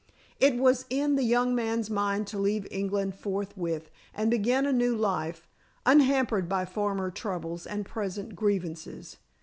It 0.39 0.55
was 0.55 0.85
in 0.89 1.15
the 1.15 1.21
young 1.21 1.53
man's 1.53 1.87
mind 1.87 2.25
to 2.29 2.39
leave 2.39 2.65
England 2.71 3.13
forthwith 3.13 3.91
and 4.15 4.31
begin 4.31 4.65
a 4.65 4.73
new 4.73 4.95
life, 4.95 5.47
unhampered 5.85 6.49
by 6.49 6.65
former 6.65 7.11
troubles 7.11 7.67
and 7.67 7.85
present 7.85 8.35
grievances. 8.35 9.17